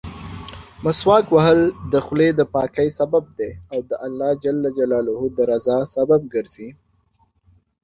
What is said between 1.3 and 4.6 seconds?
وهل د خولې دپاکۍسبب دی او د الله جل